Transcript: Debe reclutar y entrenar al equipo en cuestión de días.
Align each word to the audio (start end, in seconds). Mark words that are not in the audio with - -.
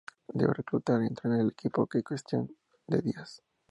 Debe 0.33 0.51
reclutar 0.55 1.03
y 1.03 1.05
entrenar 1.05 1.41
al 1.41 1.51
equipo 1.51 1.87
en 1.93 2.01
cuestión 2.01 2.57
de 2.87 3.03
días. 3.03 3.43